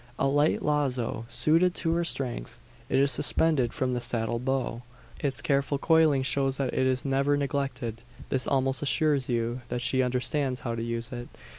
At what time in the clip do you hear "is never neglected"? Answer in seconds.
6.87-8.01